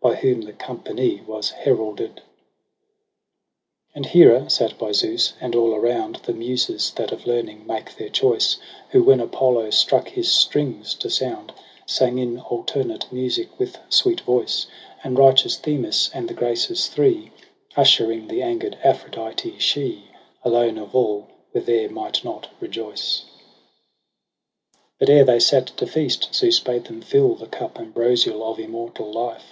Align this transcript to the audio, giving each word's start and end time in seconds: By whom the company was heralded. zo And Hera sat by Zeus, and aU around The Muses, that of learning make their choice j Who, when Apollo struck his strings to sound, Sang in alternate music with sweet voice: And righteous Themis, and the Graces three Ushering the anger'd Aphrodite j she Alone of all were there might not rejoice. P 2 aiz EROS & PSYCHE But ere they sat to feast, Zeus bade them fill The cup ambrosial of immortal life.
By 0.00 0.14
whom 0.14 0.42
the 0.42 0.52
company 0.52 1.22
was 1.26 1.50
heralded. 1.50 2.18
zo 2.18 2.22
And 3.96 4.06
Hera 4.06 4.48
sat 4.48 4.78
by 4.78 4.92
Zeus, 4.92 5.32
and 5.40 5.56
aU 5.56 5.74
around 5.74 6.20
The 6.24 6.32
Muses, 6.34 6.92
that 6.94 7.10
of 7.10 7.26
learning 7.26 7.66
make 7.66 7.96
their 7.96 8.08
choice 8.08 8.54
j 8.54 8.62
Who, 8.90 9.02
when 9.02 9.18
Apollo 9.18 9.70
struck 9.70 10.06
his 10.08 10.30
strings 10.30 10.94
to 10.94 11.10
sound, 11.10 11.52
Sang 11.84 12.18
in 12.20 12.38
alternate 12.38 13.12
music 13.12 13.58
with 13.58 13.76
sweet 13.88 14.20
voice: 14.20 14.68
And 15.02 15.18
righteous 15.18 15.56
Themis, 15.56 16.10
and 16.14 16.28
the 16.28 16.34
Graces 16.34 16.86
three 16.86 17.32
Ushering 17.76 18.28
the 18.28 18.40
anger'd 18.40 18.78
Aphrodite 18.84 19.50
j 19.50 19.58
she 19.58 20.04
Alone 20.44 20.78
of 20.78 20.94
all 20.94 21.26
were 21.52 21.60
there 21.60 21.88
might 21.90 22.22
not 22.24 22.46
rejoice. 22.60 23.24
P 25.00 25.06
2 25.06 25.10
aiz 25.10 25.10
EROS 25.10 25.10
& 25.10 25.10
PSYCHE 25.10 25.10
But 25.10 25.10
ere 25.10 25.24
they 25.24 25.40
sat 25.40 25.66
to 25.76 25.86
feast, 25.88 26.32
Zeus 26.32 26.60
bade 26.60 26.84
them 26.84 27.00
fill 27.00 27.34
The 27.34 27.48
cup 27.48 27.80
ambrosial 27.80 28.44
of 28.48 28.60
immortal 28.60 29.10
life. 29.12 29.46